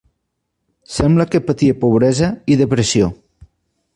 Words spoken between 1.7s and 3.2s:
pobresa i depressió.